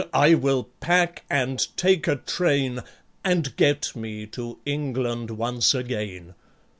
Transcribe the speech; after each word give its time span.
I 0.15 0.33
will 0.33 0.63
pack, 0.79 1.25
and 1.29 1.59
take 1.77 2.07
a 2.07 2.15
train, 2.15 2.79
And 3.23 3.55
get 3.55 3.95
me 3.95 4.25
to 4.33 4.57
England 4.65 5.29
once 5.29 5.75
again! 5.75 6.33